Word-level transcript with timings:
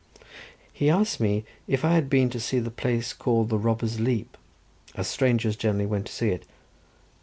He 0.73 0.89
asked 0.89 1.19
me 1.19 1.45
if 1.67 1.85
I 1.85 1.93
had 1.93 2.09
been 2.09 2.31
to 2.31 2.39
see 2.39 2.57
the 2.57 2.71
place 2.71 3.13
called 3.13 3.49
the 3.49 3.59
Robber's 3.59 3.99
Leap, 3.99 4.35
as 4.95 5.07
strangers 5.07 5.55
generally 5.55 5.85
went 5.85 6.07
to 6.07 6.11
see 6.11 6.29
it. 6.29 6.43